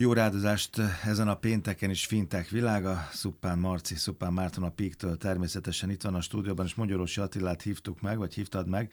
[0.00, 3.08] Jó rádozást ezen a pénteken is fintek világa.
[3.12, 8.00] Szuppán Marci, Szuppán Márton a Píktől természetesen itt van a stúdióban, és Magyarosi Attilát hívtuk
[8.00, 8.92] meg, vagy hívtad meg,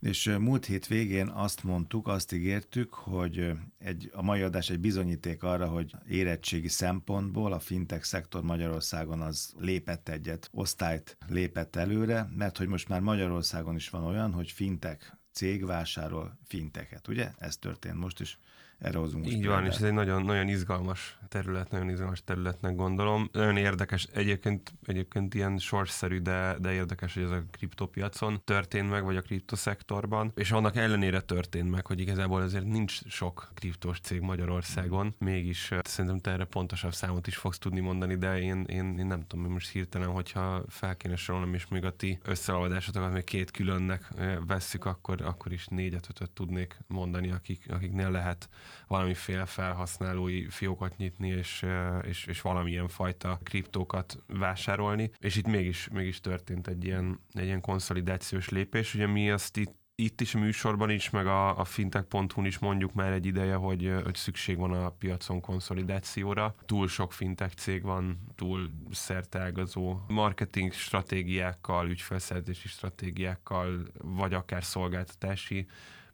[0.00, 5.42] és múlt hét végén azt mondtuk, azt ígértük, hogy egy, a mai adás egy bizonyíték
[5.42, 12.58] arra, hogy érettségi szempontból a fintek szektor Magyarországon az lépett egyet, osztályt lépett előre, mert
[12.58, 17.30] hogy most már Magyarországon is van olyan, hogy fintek cég vásárol finteket, ugye?
[17.38, 18.38] Ez történt most is
[18.80, 23.28] erre hozunk Így van, és ez egy nagyon, nagyon izgalmas terület, nagyon izgalmas területnek gondolom.
[23.32, 29.04] Nagyon érdekes, egyébként, egyébként ilyen sorsszerű, de, de érdekes, hogy ez a kriptopiacon történt meg,
[29.04, 34.20] vagy a kriptoszektorban, és annak ellenére történt meg, hogy igazából azért nincs sok kriptos cég
[34.20, 39.06] Magyarországon, mégis szerintem te erre pontosabb számot is fogsz tudni mondani, de én, én, én
[39.06, 43.50] nem tudom, most hirtelen, hogyha fel kéne sorolnom, és még a ti összeolvadásotokat még két
[43.50, 44.08] különnek
[44.46, 48.48] vesszük, akkor, akkor is négyet, ötöt tudnék mondani, akik, akiknél lehet
[48.86, 51.66] valamiféle felhasználói fiókat nyitni, és,
[52.02, 57.60] és, és valamilyen fajta kriptókat vásárolni, és itt mégis, mégis történt egy ilyen, egy ilyen
[57.60, 58.94] konszolidációs lépés.
[58.94, 62.92] Ugye mi azt itt itt is a műsorban is, meg a, a fintech.hu-n is mondjuk
[62.92, 66.54] már egy ideje, hogy, hogy szükség van a piacon konszolidációra.
[66.66, 75.66] Túl sok fintech cég van, túl szerteágazó marketing stratégiákkal, ügyfelszerzési stratégiákkal, vagy akár szolgáltatási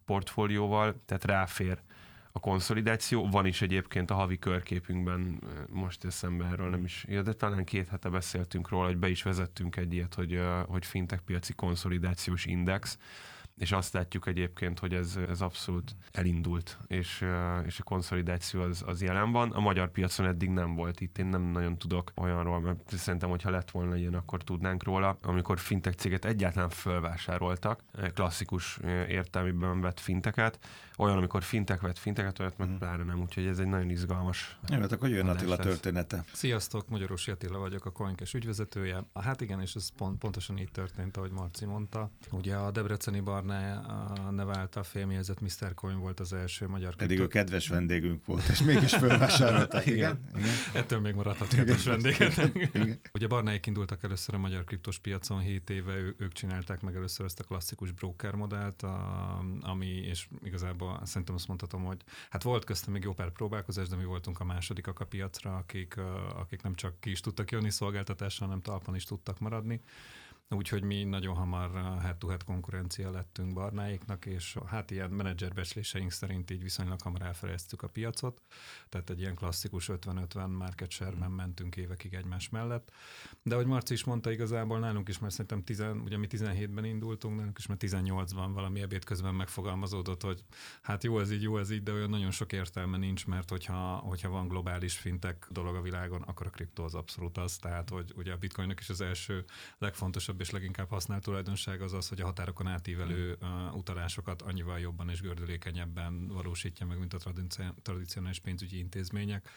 [0.05, 1.81] portfólióval, tehát ráfér
[2.37, 3.29] a konszolidáció.
[3.29, 7.87] Van is egyébként a havi körképünkben, most eszembe erről nem is, ja, de talán két
[7.87, 12.97] hete beszéltünk róla, hogy be is vezettünk egy ilyet, hogy, hogy fintech piaci konszolidációs index,
[13.57, 17.25] és azt látjuk egyébként, hogy ez, ez abszolút elindult, és,
[17.65, 19.51] és a konszolidáció az, az jelen van.
[19.51, 23.49] A magyar piacon eddig nem volt itt, én nem nagyon tudok olyanról, mert szerintem, hogyha
[23.49, 30.59] lett volna ilyen, akkor tudnánk róla, amikor fintech céget egyáltalán fölvásároltak, klasszikus értelmében vett finteket,
[30.97, 32.77] olyan, amikor fintek vett finteket, olyat meg mhm.
[32.77, 34.57] pláne nem, úgyhogy ez egy nagyon izgalmas.
[34.69, 36.23] Jó, hát akkor jön Attila története.
[36.33, 39.03] Sziasztok, Magyarosi Attila vagyok, a Coinkes ügyvezetője.
[39.13, 42.11] Hát igen, és ez pont, pontosan így történt, ahogy Marci mondta.
[42.31, 43.81] Ugye a Debreceni Barná
[44.31, 45.73] nevelte a félmjelzett Mr.
[45.73, 49.83] Coin volt az első magyar Pedig ő kedves vendégünk volt, és mégis felvásárolta.
[49.83, 49.95] igen.
[49.95, 50.19] igen.
[50.35, 50.53] igen.
[50.73, 52.51] Ettől még maradhat kedves vendéget.
[53.13, 57.25] Ugye Barnáik indultak először a magyar kriptos piacon 7 éve, ő, ők csinálták meg először
[57.25, 62.63] ezt a klasszikus broker modellt, a, ami, és igazából szerintem azt mondhatom, hogy hát volt
[62.63, 65.97] köztem még jó pár próbálkozás, de mi voltunk a másodikak a piacra, akik,
[66.35, 69.81] akik nem csak ki is tudtak jönni szolgáltatással, hanem talpon is tudtak maradni.
[70.49, 77.01] Úgyhogy mi nagyon hamar head-to-head konkurencia lettünk Barnáiknak, és hát ilyen menedzserbecsléseink szerint így viszonylag
[77.01, 78.41] hamar elfelejeztük a piacot,
[78.89, 82.91] tehát egy ilyen klasszikus 50-50 market share-ben mentünk évekig egymás mellett.
[83.43, 87.35] De ahogy Marci is mondta, igazából nálunk is már szerintem 10, ugye mi 17-ben indultunk,
[87.37, 90.43] nálunk is már 18-ban valami ebéd közben megfogalmazódott, hogy
[90.81, 93.95] hát jó ez így, jó ez így, de olyan nagyon sok értelme nincs, mert hogyha,
[93.95, 98.13] hogyha van globális fintek dolog a világon, akkor a kriptó az abszolút az, tehát hogy
[98.15, 99.45] ugye a bitcoinnak is az első
[99.77, 104.79] legfontosabb legfontosabb és leginkább használt tulajdonság az az, hogy a határokon átívelő uh, utalásokat annyival
[104.79, 107.19] jobban és gördülékenyebben valósítja meg, mint a
[107.81, 109.49] tradicionális pénzügyi intézmények.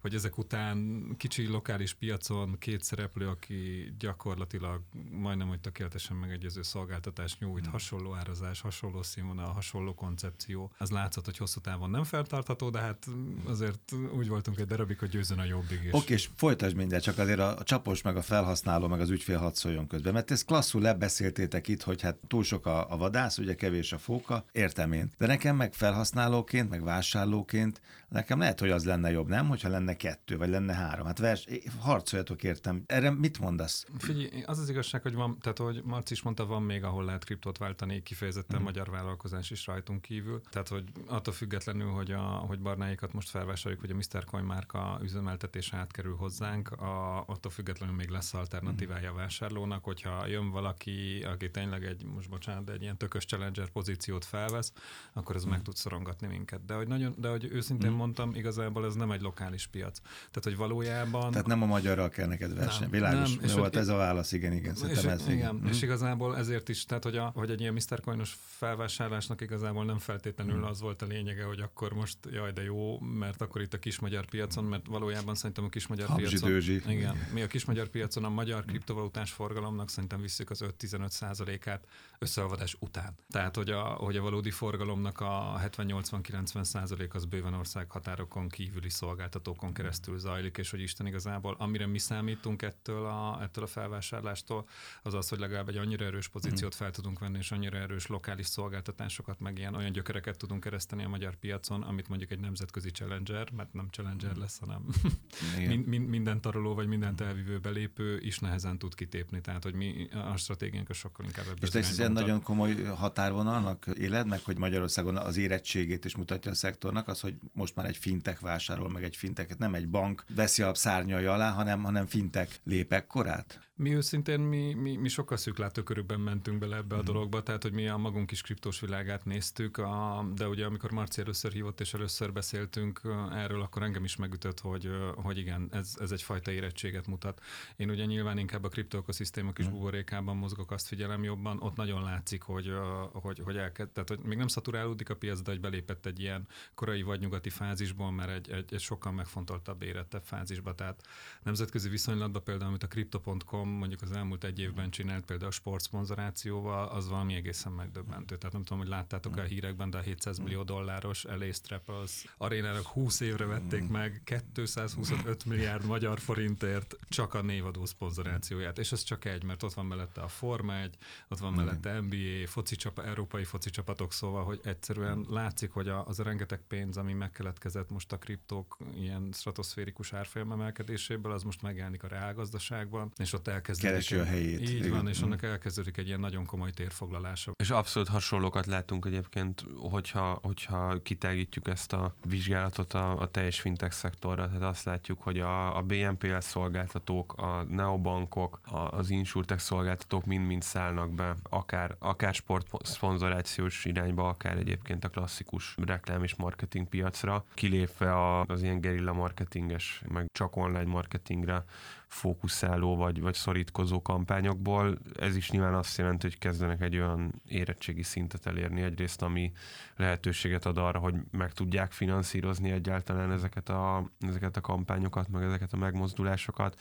[0.00, 7.40] Hogy ezek után kicsi lokális piacon két szereplő, aki gyakorlatilag majdnem, hogy tökéletesen megegyező szolgáltatást
[7.40, 7.72] nyújt, hmm.
[7.72, 10.72] hasonló árazás, hasonló színvonal, hasonló koncepció.
[10.78, 13.06] Az látszott, hogy hosszú távon nem feltartható, de hát
[13.44, 15.92] azért úgy voltunk egy darabig, hogy győzön a jobbig is.
[15.92, 19.38] Oké, és folytasd mindjárt, csak azért a, a csapos, meg a felhasználó, meg az ügyfél
[19.38, 23.38] hadd szóljon közben mert ezt klasszul lebeszéltétek itt, hogy hát túl sok a, a vadász,
[23.38, 25.10] ugye kevés a fóka, értem én.
[25.18, 29.48] De nekem meg felhasználóként, meg vásárlóként, nekem lehet, hogy az lenne jobb, nem?
[29.48, 31.06] Hogyha lenne kettő, vagy lenne három.
[31.06, 31.46] Hát vers,
[31.78, 32.82] harcoljatok értem.
[32.86, 33.86] Erre mit mondasz?
[33.98, 37.24] Figyelj, az az igazság, hogy van, tehát hogy Marci is mondta, van még, ahol lehet
[37.24, 38.64] kriptót váltani, kifejezetten mm.
[38.64, 40.40] magyar vállalkozás is rajtunk kívül.
[40.50, 44.24] Tehát, hogy attól függetlenül, hogy, a, hogy barnáikat most felvásároljuk, hogy a Mr.
[44.24, 50.26] Coin márka üzemeltetése átkerül hozzánk, a, attól függetlenül még lesz alternatívája a vásárlónak, hogyha hogyha
[50.26, 54.72] jön valaki, aki tényleg egy, most bocsánat, de egy ilyen tökös challenger pozíciót felvesz,
[55.12, 55.48] akkor ez mm.
[55.48, 56.64] meg tud szorongatni minket.
[56.64, 57.94] De hogy, nagyon, de hogy őszintén mm.
[57.94, 59.98] mondtam, igazából ez nem egy lokális piac.
[60.00, 61.30] Tehát, hogy valójában...
[61.30, 62.90] Tehát nem a magyarral kell neked verseny.
[62.90, 63.36] Világos.
[63.36, 63.44] Nem.
[63.44, 64.74] És volt ez a válasz, igen, igen.
[64.74, 65.54] És, ez, igen, igen.
[65.54, 65.66] Mm.
[65.66, 68.00] és igazából ezért is, tehát, hogy, a, hogy egy ilyen Mr.
[68.00, 70.62] Coinos felvásárlásnak igazából nem feltétlenül mm.
[70.62, 73.98] az volt a lényege, hogy akkor most jaj, de jó, mert akkor itt a kis
[73.98, 76.60] magyar piacon, mert valójában szerintem a kis magyar piacon...
[76.88, 81.86] Igen, mi a kis magyar piacon a magyar kriptovalutás forgalomnak szerintem visszük az 5-15 százalékát
[82.18, 83.14] összeolvadás után.
[83.30, 88.90] Tehát, hogy a, hogy a valódi forgalomnak a 70-80-90 százalék az bőven ország határokon kívüli
[88.90, 94.68] szolgáltatókon keresztül zajlik, és hogy Isten igazából, amire mi számítunk ettől a, ettől a felvásárlástól,
[95.02, 98.46] az az, hogy legalább egy annyira erős pozíciót fel tudunk venni, és annyira erős lokális
[98.46, 103.50] szolgáltatásokat, meg ilyen olyan gyökereket tudunk kereszteni a magyar piacon, amit mondjuk egy nemzetközi challenger,
[103.50, 104.86] mert nem challenger lesz, hanem
[105.68, 109.40] min, min, minden taroló vagy mindent elvívő belépő is nehezen tud kitépni.
[109.40, 109.91] Tehát, hogy mi
[110.32, 111.58] a stratégiánk sokkal inkább ebben.
[111.60, 116.54] És te ez nagyon komoly határvonalnak éled meg, hogy Magyarországon az érettségét is mutatja a
[116.54, 120.62] szektornak, az, hogy most már egy fintek vásárol meg egy finteket, nem egy bank veszi
[120.62, 123.60] a szárnyai alá, hanem, hanem fintek lépek korát?
[123.74, 127.06] Mi őszintén, mi, mi, mi sokkal szűklátókörükben mentünk bele ebbe a mhm.
[127.06, 131.20] dologba, tehát hogy mi a magunk is kriptós világát néztük, a, de ugye amikor Marci
[131.20, 133.00] először hívott és először beszéltünk
[133.32, 137.40] erről, akkor engem is megütött, hogy, hogy igen, ez, ez egyfajta érettséget mutat.
[137.76, 139.74] Én ugye nyilván inkább a kriptoökoszisztéma kis mhm.
[139.74, 142.72] buborékában mozgok, azt figyelem jobban, ott nagyon látszik, hogy,
[143.12, 146.46] hogy, hogy elkezd, tehát hogy még nem szaturálódik a piac, de hogy belépett egy ilyen
[146.74, 150.74] korai vagy nyugati fázisból, mert egy, egy, egy sokkal megfontoltabb, érettebb fázisba.
[150.74, 151.00] Tehát
[151.42, 156.88] nemzetközi viszonylatban például, amit a crypto.com mondjuk az elmúlt egy évben csinált például a sportszponzorációval,
[156.88, 158.36] az valami egészen megdöbbentő.
[158.36, 162.24] Tehát nem tudom, hogy láttátok a hírekben, de a 700 millió dolláros LA Strap az
[162.36, 164.22] arénának 20 évre vették meg
[164.52, 168.78] 225 milliárd magyar forintért csak a névadó szponzorációját.
[168.78, 170.96] És ez csak egy, mert ott van mellette a Forma 1,
[171.28, 176.20] ott van mellette NBA, foci csapa, európai foci csapatok, szóval, hogy egyszerűen látszik, hogy az
[176.20, 182.02] a rengeteg pénz, ami megkeletkezett most a kriptók ilyen stratoszférikus árfolyam emelkedéséből, az most megjelenik
[182.02, 183.90] a reálgazdaságban, és ott elkezdődik.
[183.90, 184.60] Keresi a helyét.
[184.60, 184.90] Így igen.
[184.90, 185.24] van, és mm.
[185.24, 187.52] annak elkezdődik egy ilyen nagyon komoly térfoglalása.
[187.56, 193.94] És abszolút hasonlókat látunk egyébként, hogyha, hogyha kitágítjuk ezt a vizsgálatot a, a teljes fintech
[193.94, 200.24] szektorra, tehát azt látjuk, hogy a, a BNPL szolgáltatók, a neobankok, a, az insurtech szolgáltatók
[200.24, 207.44] mind-mind szállnak be, akár, akár sportszponzorációs irányba, akár egyébként a klasszikus reklám és marketing piacra,
[207.54, 211.64] kilépve a, az ilyen gerilla marketinges, meg csak online marketingre
[212.12, 214.98] fókuszáló vagy, vagy szorítkozó kampányokból.
[215.18, 219.52] Ez is nyilván azt jelenti, hogy kezdenek egy olyan érettségi szintet elérni egyrészt, ami
[219.96, 225.72] lehetőséget ad arra, hogy meg tudják finanszírozni egyáltalán ezeket a, ezeket a kampányokat, meg ezeket
[225.72, 226.80] a megmozdulásokat.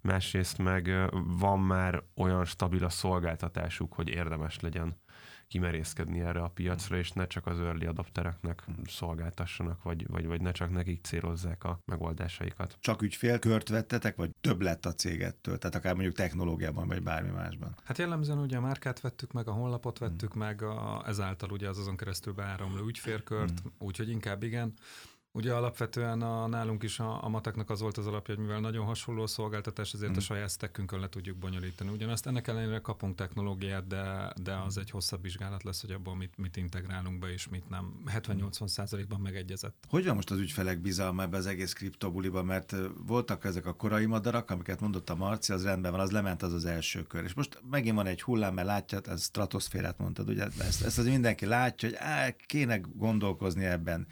[0.00, 4.96] Másrészt meg van már olyan stabil a szolgáltatásuk, hogy érdemes legyen
[5.52, 10.52] kimerészkedni erre a piacra, és ne csak az early adaptereknek szolgáltassanak, vagy, vagy, vagy ne
[10.52, 12.76] csak nekik célozzák a megoldásaikat.
[12.80, 15.58] Csak ügyfélkört vettetek, vagy több lett a cégettől?
[15.58, 17.76] Tehát akár mondjuk technológiában, vagy bármi másban?
[17.84, 20.42] Hát jellemzően ugye a márkát vettük meg, a honlapot vettük hmm.
[20.42, 23.72] meg, a, ezáltal ugye az azon keresztül beáramló ügyfélkört, hmm.
[23.78, 24.74] úgyhogy inkább igen.
[25.34, 28.84] Ugye alapvetően a, nálunk is a, a mateknak az volt az alapja, hogy mivel nagyon
[28.84, 30.16] hasonló a szolgáltatás, ezért mm.
[30.16, 31.90] a saját stackünkön le tudjuk bonyolítani.
[31.90, 36.32] Ugyanazt ennek ellenére kapunk technológiát, de, de az egy hosszabb vizsgálat lesz, hogy abból mit,
[36.36, 38.02] mit integrálunk be, és mit nem.
[38.06, 39.84] 70-80 százalékban megegyezett.
[39.88, 42.76] Hogy van most az ügyfelek bizalma ebbe az egész kriptobuliba, mert
[43.06, 46.52] voltak ezek a korai madarak, amiket mondott a Marci, az rendben van, az lement az
[46.52, 47.24] az első kör.
[47.24, 51.04] És most megint van egy hullám, mert látja, ez stratoszférát mondtad, ugye ezt, ezt az
[51.04, 54.06] mindenki látja, hogy á, kéne gondolkozni ebben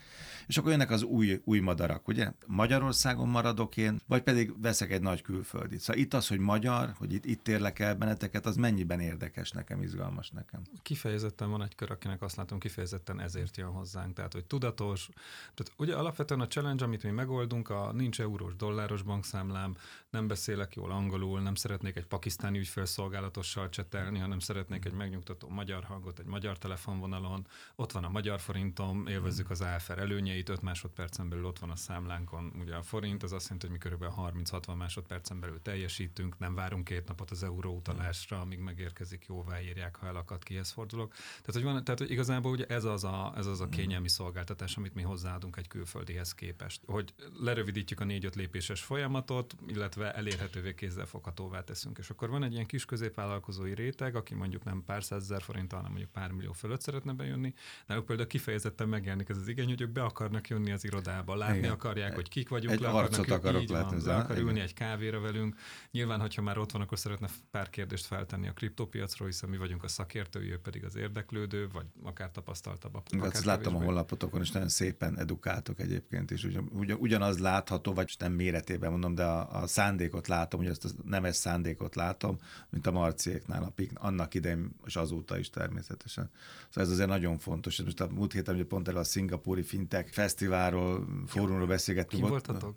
[0.50, 2.32] és akkor jönnek az új, új madarak, ugye?
[2.46, 5.80] Magyarországon maradok én, vagy pedig veszek egy nagy külföldit.
[5.80, 9.82] Szóval itt az, hogy magyar, hogy itt, itt érlek el benneteket, az mennyiben érdekes nekem,
[9.82, 10.62] izgalmas nekem.
[10.82, 14.14] Kifejezetten van egy kör, akinek azt látom, kifejezetten ezért jön hozzánk.
[14.14, 15.08] Tehát, hogy tudatos.
[15.54, 19.76] Tehát ugye alapvetően a challenge, amit mi megoldunk, a nincs eurós, dolláros bankszámlám,
[20.10, 25.84] nem beszélek jól angolul, nem szeretnék egy pakisztáni ügyfélszolgálatossal csetelni, hanem szeretnék egy megnyugtató magyar
[25.84, 31.28] hangot egy magyar telefonvonalon, ott van a magyar forintom, élvezzük az AFR előnyeit, 5 másodpercen
[31.28, 32.52] belül ott van a számlánkon.
[32.60, 34.14] Ugye a forint az azt jelenti, hogy mi körülbelül
[34.44, 40.06] 30-60 másodpercen belül teljesítünk, nem várunk két napot az euró utalásra, amíg megérkezik, jóváírják, ha
[40.06, 41.12] elakad, kihez fordulok.
[41.12, 44.76] Tehát, hogy, van, tehát, hogy igazából ugye ez az, a, ez az a kényelmi szolgáltatás,
[44.76, 46.80] amit mi hozzáadunk egy külföldihez képest.
[46.86, 51.98] Hogy lerövidítjük a négy-öt lépéses folyamatot, illetve elérhetővé kézzelfoghatóvá teszünk.
[51.98, 55.90] És akkor van egy ilyen kis középvállalkozói réteg, aki mondjuk nem pár százezer forint, hanem
[55.90, 57.54] mondjuk pár millió fölött szeretne bejönni.
[57.86, 61.58] Náluk például kifejezetten megjelenik ez az igény, hogy ők be akarnak jönni az irodába, látni
[61.58, 61.70] Igen.
[61.70, 63.96] akarják, hogy kik vagyunk, egy le arcot ők, akarok így látni.
[63.96, 65.56] Van, le akar ülni egy kávéra velünk.
[65.90, 69.84] Nyilván, hogyha már ott van, akkor szeretne pár kérdést feltenni a kriptopiacról, hiszen mi vagyunk
[69.84, 72.94] a szakértői, ő pedig az érdeklődő, vagy akár tapasztaltabb.
[72.94, 77.92] Akár ezt láttam a honlapotokon, és nagyon szépen edukáltok egyébként, és ugyan, ugyan, ugyanaz látható,
[77.92, 82.38] vagy nem méretében mondom, de a, a szándékot látom, hogy ezt a nemes szándékot látom,
[82.70, 86.30] mint a Marciéknál, a PIK, annak idején, és azóta is természetesen.
[86.68, 87.82] Szóval ez azért nagyon fontos.
[87.82, 92.22] Most a múlt héten, hogy pont el a szingapúri fintek fesztiválról, fórumról beszélgettünk.
[92.22, 92.74] Ki voltatok?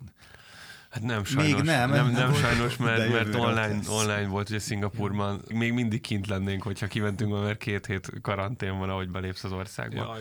[0.94, 1.90] Hát nem sajnos, Még nem.
[1.90, 3.88] nem, nem De sajnos, mert, mert online, lesz.
[3.88, 8.90] online volt, ugye Szingapurban még mindig kint lennénk, hogyha kimentünk, mert két hét karantén van,
[8.90, 10.16] ahogy belépsz az országba.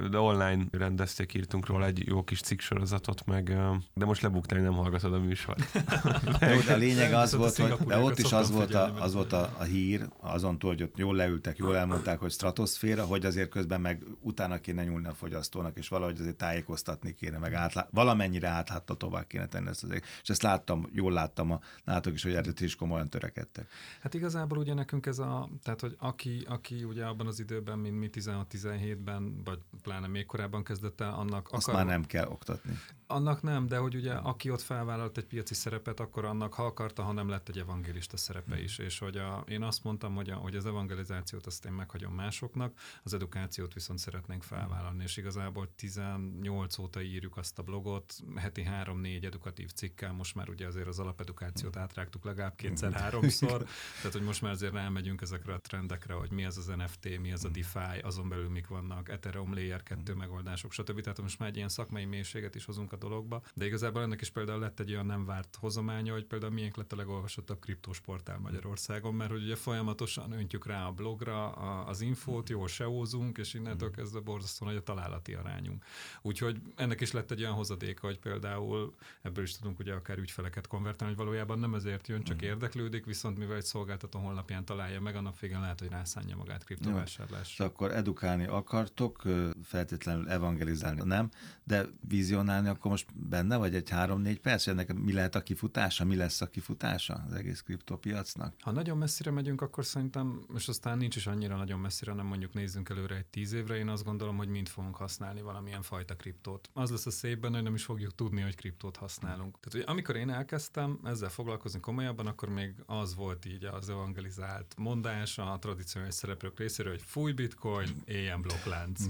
[0.00, 0.08] Ja.
[0.08, 3.56] De online rendezték, írtunk róla egy jó kis cikksorozatot, meg,
[3.94, 5.62] de most lebuktál, nem hallgatod a műsort.
[6.52, 9.14] Jó, de a lényeg Nem, az volt, hogy de ott is az volt, a, az
[9.14, 13.24] volt a, a hír, azon túl, hogy ott jól leültek, jól elmondták, hogy stratoszféra, hogy
[13.24, 17.88] azért közben meg utána kéne nyúlni a fogyasztónak, és valahogy azért tájékoztatni kéne, meg átlá,
[17.90, 20.20] valamennyire átláthatóvá kéne tenni ezt azért.
[20.22, 23.68] És ezt láttam, jól láttam, a, látok is, hogy erre is komolyan törekedtek.
[24.00, 27.98] Hát igazából ugye nekünk ez a, tehát hogy aki, aki ugye abban az időben, mint
[27.98, 32.78] mi 16-17-ben, vagy pláne még korábban kezdett el, annak Azt akar, már nem kell oktatni.
[33.12, 37.02] Annak nem, de hogy ugye aki ott felvállalt egy piaci szerepet, akkor annak ha akarta,
[37.02, 38.78] ha nem lett egy evangélista szerepe is.
[38.78, 42.78] És hogy a, én azt mondtam, hogy, a, hogy az evangelizációt azt én meghagyom másoknak,
[43.02, 45.02] az edukációt viszont szeretnénk felvállalni.
[45.02, 50.66] És igazából 18 óta írjuk azt a blogot, heti 3-4 edukatív cikkel, most már ugye
[50.66, 53.64] azért az alapedukációt átrágtuk legalább kétszer-háromszor,
[53.96, 57.32] tehát hogy most már azért rámegyünk ezekre a trendekre, hogy mi az az NFT, mi
[57.32, 61.00] az a DeFi, azon belül mik vannak, Ethereum Layer 2 megoldások, stb.
[61.00, 64.30] Tehát most már egy ilyen szakmai mélységet is hozunk a dologba, de igazából ennek is
[64.30, 68.38] például lett egy olyan nem várt hozománya, hogy például miénk lett a legolvasottabb kriptós portál
[68.38, 73.54] Magyarországon, mert hogy ugye folyamatosan öntjük rá a blogra a, az infót, jól seózunk, és
[73.54, 75.84] innentől kezdve borzasztó nagy a találati arányunk.
[76.22, 80.66] Úgyhogy ennek is lett egy olyan hozadéka, hogy például ebből is tudunk ugye akár ügyfeleket
[80.66, 85.16] konvertálni, hogy valójában nem ezért jön, csak érdeklődik, viszont mivel egy szolgáltató honlapján találja meg,
[85.16, 87.64] a nap végén lehet, hogy rászánja magát kriptovásárlásra.
[87.64, 89.22] Akkor edukálni akartok,
[89.64, 91.30] feltétlenül evangelizálni nem,
[91.64, 96.04] de vizionálni akkor most benne vagy egy három-négy perc, hogy ennek mi lehet a kifutása,
[96.04, 98.54] mi lesz a kifutása az egész kriptopiacnak?
[98.60, 102.52] Ha nagyon messzire megyünk, akkor szerintem, és aztán nincs is annyira nagyon messzire, nem mondjuk
[102.52, 106.70] nézzünk előre egy tíz évre, én azt gondolom, hogy mind fogunk használni valamilyen fajta kriptót.
[106.72, 109.58] Az lesz a szép benne, hogy nem is fogjuk tudni, hogy kriptót használunk.
[109.60, 114.74] Tehát, hogy amikor én elkezdtem ezzel foglalkozni komolyabban, akkor még az volt így az evangelizált
[114.76, 119.00] mondás a tradicionális szereplők részéről, hogy fúj bitcoin, éljen blokklánc.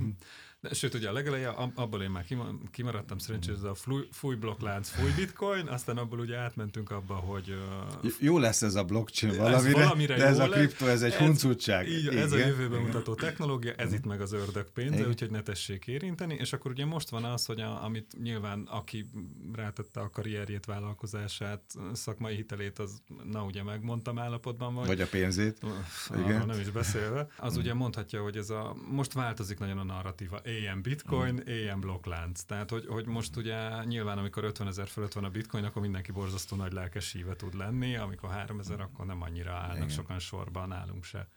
[0.63, 4.09] De, sőt, ugye a legeleje, ab- abból én már kima- kimaradtam szerencsére, ez a fúj,
[4.13, 7.57] fúj blokklánc, fúj bitcoin, aztán abból ugye átmentünk abba, hogy
[8.03, 11.13] uh, Jó lesz ez a blockchain Ez valamire, valamire de ez a kripto, ez egy
[11.13, 11.89] Ez- huncutság.
[11.89, 12.49] Így, ez a Igen.
[12.49, 15.09] jövőben mutató technológia, ez itt meg az ördög pénze, Igen.
[15.09, 19.07] úgyhogy ne tessék érinteni, és akkor ugye most van az, hogy a, amit nyilván aki
[19.53, 24.87] rátette a karrierjét, vállalkozását, szakmai hitelét, az na ugye megmondtam állapotban vagy.
[24.87, 25.59] Vagy a pénzét.
[26.19, 26.47] Igen.
[26.47, 27.27] nem is beszélve.
[27.37, 30.41] Az ugye mondhatja, hogy ez a, most változik nagyon a narratíva.
[30.53, 32.43] Éljen bitcoin, éljen blokklánc.
[32.43, 36.13] Tehát, hogy, hogy most ugye nyilván, amikor 50 ezer fölött van a bitcoin, akkor mindenki
[36.13, 39.89] borzasztó nagy lelkes híve tud lenni, amikor 3 ezer, akkor nem annyira állnak Igen.
[39.89, 41.29] sokan sorban nálunk se,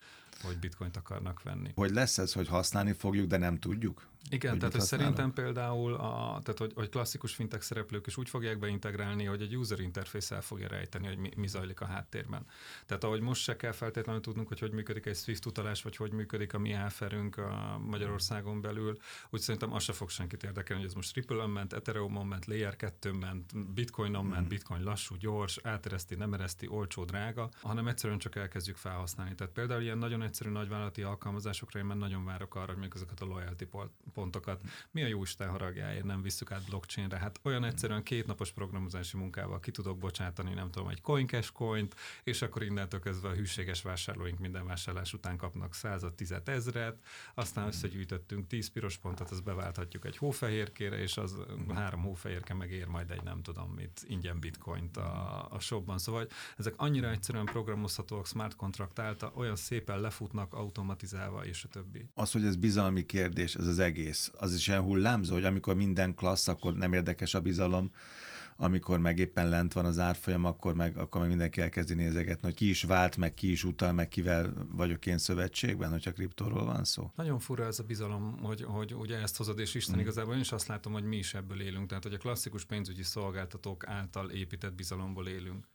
[0.41, 1.71] hogy bitcoint akarnak venni.
[1.75, 4.07] Hogy lesz ez, hogy használni fogjuk, de nem tudjuk?
[4.29, 8.29] Igen, Hogy tehát hogy szerintem például, a, tehát hogy, hogy klasszikus fintech szereplők is úgy
[8.29, 12.45] fogják beintegrálni, hogy egy user interface el fogja rejteni, hogy mi, mi zajlik a háttérben.
[12.85, 16.11] Tehát ahogy most se kell feltétlenül tudnunk, hogy hogy működik egy Swift utalás, vagy hogy
[16.11, 18.97] működik a mi áferünk a Magyarországon belül,
[19.29, 22.75] úgy szerintem az se fog senkit érdekelni, hogy ez most Ripple-on ment, Ethereum-on ment, Layer
[22.75, 28.35] 2 ment, Bitcoin-on ment, Bitcoin lassú, gyors, átereszti, nem ereszti, olcsó, drága, hanem egyszerűen csak
[28.35, 29.35] elkezdjük felhasználni.
[29.35, 33.21] Tehát például ilyen nagyon egyszerű nagyvállalati alkalmazásokra én már nagyon várok arra, hogy még ezeket
[33.21, 33.67] a loyalty
[34.13, 37.17] pontokat mi a jó Isten haragjáért nem visszük át blockchainre?
[37.17, 42.41] Hát olyan egyszerűen kétnapos programozási munkával ki tudok bocsátani, nem tudom, egy coincash coint, és
[42.41, 46.97] akkor innentől kezdve a hűséges vásárlóink minden vásárlás után kapnak százat, tizet, ezret,
[47.33, 51.37] aztán összegyűjtöttünk 10 piros pontot, azt beválthatjuk egy hófehérkére, és az
[51.73, 55.97] három hófehérke megér majd egy nem tudom mit, ingyen bitcoint a, a shopban.
[55.97, 56.27] Szóval
[56.57, 62.09] ezek annyira egyszerűen programozhatóak, smart contract által, olyan szépen lefutnak automatizálva, és a többi.
[62.13, 66.15] Az, hogy ez bizalmi kérdés, ez az egész, az is ilyen hullámzó, hogy amikor minden
[66.15, 67.91] klassz, akkor nem érdekes a bizalom,
[68.57, 72.53] amikor meg éppen lent van az árfolyam, akkor meg, akkor meg mindenki elkezdi nézegetni, hogy
[72.53, 76.83] ki is vált, meg ki is utal, meg kivel vagyok én szövetségben, hogyha kriptóról van
[76.83, 77.11] szó.
[77.15, 80.51] Nagyon fura ez a bizalom, hogy, hogy ugye ezt hozod, és Isten igazából én is
[80.51, 81.87] azt látom, hogy mi is ebből élünk.
[81.87, 85.65] Tehát, hogy a klasszikus pénzügyi szolgáltatók által épített bizalomból élünk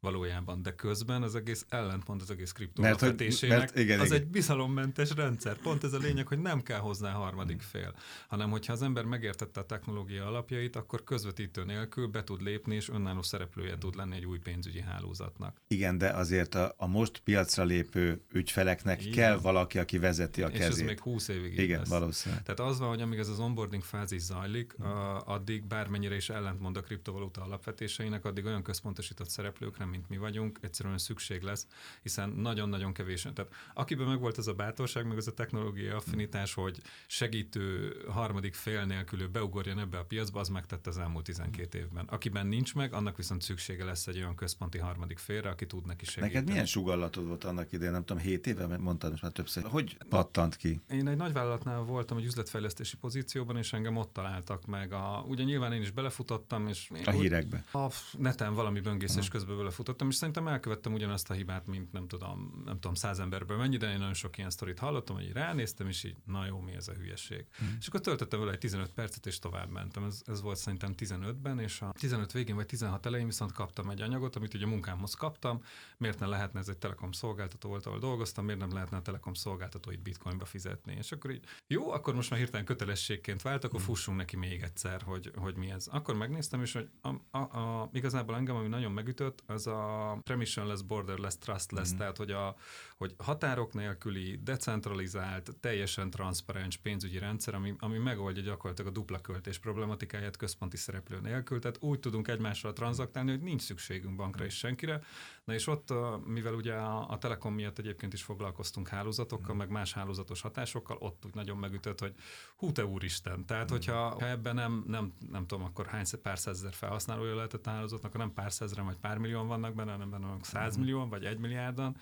[0.00, 3.58] valójában, de közben az egész ellentmond az egész kriptó Mert hogy- alapvetésének.
[3.58, 4.18] mert igen, az igen.
[4.20, 5.56] egy bizalommentes rendszer.
[5.56, 7.94] Pont ez a lényeg, hogy nem kell hozzá harmadik fél,
[8.28, 12.88] hanem hogyha az ember megértette a technológia alapjait, akkor közvetítő nélkül be tud lépni, és
[12.88, 15.56] önálló szereplője tud lenni egy új pénzügyi hálózatnak.
[15.68, 19.12] Igen, de azért a, a most piacra lépő ügyfeleknek Igen.
[19.12, 20.86] kell valaki, aki vezeti a És ez kezét.
[20.86, 21.88] még 20 évig Igen, lesz.
[21.88, 22.44] valószínűleg.
[22.44, 26.76] Tehát az van, hogy amíg ez az onboarding fázis zajlik, a, addig bármennyire is ellentmond
[26.76, 31.66] a kriptovaluta alapvetéseinek, addig olyan központosított szereplőkre mint mi vagyunk, egyszerűen szükség lesz,
[32.02, 33.22] hiszen nagyon-nagyon kevés.
[33.22, 38.54] Tehát akiben meg volt ez a bátorság, meg ez a technológiai affinitás, hogy segítő harmadik
[38.54, 42.04] fél nélkül beugorjon ebbe a piacba, az megtette az elmúlt 12 évben.
[42.04, 46.04] Akiben nincs meg, annak viszont szüksége lesz egy olyan központi harmadik félre, aki tud neki
[46.04, 46.32] segíteni.
[46.32, 49.64] Neked milyen sugallatod volt annak idején, nem tudom, 7 éve, mert mondtad most már többször.
[49.64, 50.80] Hogy pattant ki?
[50.90, 54.92] Én egy nagyvállalatnál voltam egy üzletfejlesztési pozícióban, és engem ott találtak meg.
[54.92, 57.64] A, ugye nyilván én is belefutottam, és a hírekbe.
[57.72, 57.86] A
[58.18, 62.74] neten valami böngészés közben belefutottam, és szerintem elkövettem ugyanazt a hibát, mint nem tudom, nem
[62.74, 66.16] tudom, száz emberből mennyi, de én nagyon sok ilyen sztorit hallottam, hogy ránéztem, és így,
[66.24, 67.46] na jó, mi ez a hülyeség.
[67.58, 67.76] Hmm.
[67.80, 70.04] És akkor töltöttem vele egy 15 percet, és tovább mentem.
[70.04, 74.00] Ez, ez volt szerintem 15-ben, és a 15 végén vagy 16 elején viszont kaptam egy
[74.00, 75.62] anyagot, amit ugye a munkámhoz kaptam.
[75.96, 79.34] Miért ne lehetne ez egy telekom szolgáltató volt, ahol dolgoztam, miért nem lehetne a telekom
[79.34, 80.94] szolgáltatóit bitcoinba fizetni?
[80.98, 83.88] És akkor így, jó, akkor most már hirtelen kötelességként vált, akkor hmm.
[83.88, 85.86] fussunk neki még egyszer, hogy, hogy mi ez.
[85.86, 90.82] Akkor megnéztem, és hogy a, a, a, igazából engem, ami nagyon megütött, az a permissionless,
[90.82, 91.96] borderless, trustless, mm.
[91.96, 92.56] tehát hogy, a,
[92.96, 99.58] hogy határok nélküli, decentralizált, teljesen transzparens pénzügyi rendszer, ami, ami megoldja gyakorlatilag a dupla költés
[99.58, 105.02] problematikáját központi szereplő nélkül, tehát úgy tudunk egymással tranzaktálni, hogy nincs szükségünk bankra és senkire,
[105.50, 105.92] Na és ott,
[106.24, 109.58] mivel ugye a, a Telekom miatt egyébként is foglalkoztunk hálózatokkal, mm.
[109.58, 112.14] meg más hálózatos hatásokkal, ott úgy nagyon megütött, hogy
[112.56, 113.46] hú te úristen.
[113.46, 113.74] Tehát, mm.
[113.74, 118.14] hogyha ha ebben nem, nem, nem tudom, akkor hány pár százezer felhasználója lehetett a hálózatnak,
[118.14, 121.38] akkor nem pár százezren vagy pár millióan vannak benne, hanem benne vannak százmillióan vagy egy
[121.38, 121.96] milliárdan.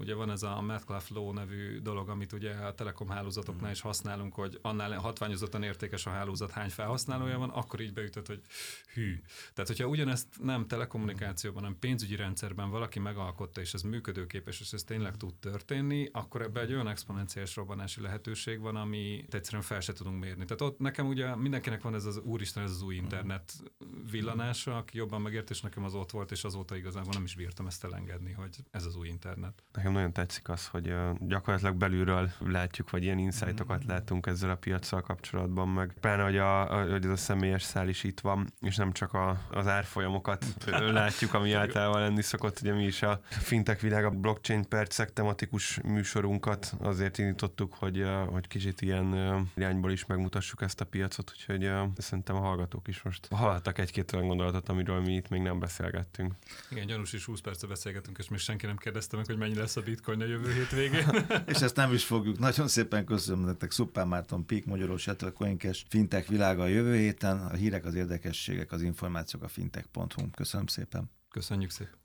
[0.00, 3.72] Ugye van ez a Metcalf Law nevű dolog, amit ugye a Telekom hálózatoknál mm.
[3.72, 8.40] is használunk, hogy annál hatványozottan értékes a hálózat, hány felhasználója van, akkor így beütött, hogy
[8.94, 9.20] hű.
[9.54, 14.82] Tehát, hogyha ugyanezt nem telekommunikációban, hanem pénzügyi rendszerben valaki megalkotta, és ez működőképes, és ez
[14.82, 19.92] tényleg tud történni, akkor ebben egy olyan exponenciális robbanási lehetőség van, ami egyszerűen fel se
[19.92, 20.44] tudunk mérni.
[20.44, 23.52] Tehát ott nekem ugye mindenkinek van ez az úristen, ez az új internet
[24.10, 27.66] villanása, aki jobban megért, és nekem az ott volt, és azóta igazából nem is bírtam
[27.66, 29.62] ezt elengedni, hogy ez az új internet.
[29.72, 35.00] Nekem nagyon tetszik az, hogy gyakorlatilag belülről látjuk, vagy ilyen insightokat látunk ezzel a piacsal
[35.00, 38.92] kapcsolatban, meg pláne, hogy, a, hogy ez a személyes szál is itt van, és nem
[38.92, 40.44] csak a, az árfolyamokat
[40.92, 45.80] látjuk, ami általában lenni szokott, ugye mi is a fintech világ a blockchain percek tematikus
[45.80, 49.14] műsorunkat azért indítottuk, hogy, hogy kicsit ilyen
[49.56, 54.26] irányból is megmutassuk ezt a piacot, úgyhogy szerintem a hallgatók is most hallhattak egy-két olyan
[54.26, 56.34] gondolatot, amiről mi itt még nem beszélgettünk.
[56.70, 59.76] Igen, gyanús is 20 percet beszélgetünk, és még senki nem kérdezte meg, hogy mennyi lesz
[59.80, 61.08] a bitcoin a jövő hét végén.
[61.52, 62.38] és ezt nem is fogjuk.
[62.38, 67.38] Nagyon szépen köszönöm nektek, Szupán Márton, Pík, Magyaros, Coinkes, Fintech világa a jövő héten.
[67.38, 70.30] A hírek, az érdekességek, az információk a fintech.hu.
[70.30, 71.10] Köszönöm szépen.
[71.30, 71.99] Köszönjük szépen.